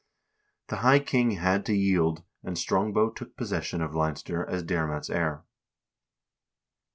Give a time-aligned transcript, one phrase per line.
[0.69, 5.43] The high king had to yield, and Strongbow took possession of Leinster as Diarmait's heir.